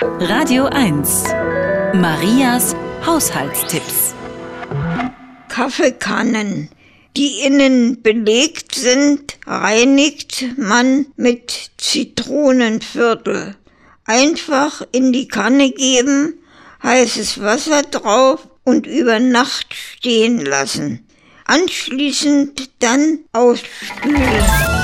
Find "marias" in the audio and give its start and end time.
1.94-2.76